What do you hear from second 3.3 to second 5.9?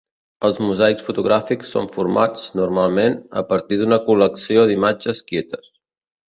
a partir d'una col·lecció d'imatges quietes.